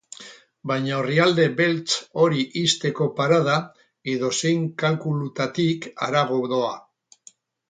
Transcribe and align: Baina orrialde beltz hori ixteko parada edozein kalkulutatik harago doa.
Baina 0.69 0.93
orrialde 0.99 1.43
beltz 1.59 1.97
hori 2.23 2.45
ixteko 2.61 3.07
parada 3.19 3.59
edozein 4.15 4.67
kalkulutatik 4.85 5.87
harago 6.09 6.41
doa. 6.57 6.75